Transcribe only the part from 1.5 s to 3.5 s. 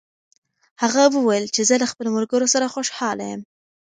چې زه له خپلو ملګرو سره خوشحاله یم.